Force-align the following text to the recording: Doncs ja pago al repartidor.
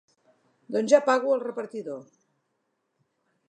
Doncs 0.75 0.93
ja 0.95 1.01
pago 1.11 1.35
al 1.35 1.45
repartidor. 1.45 2.03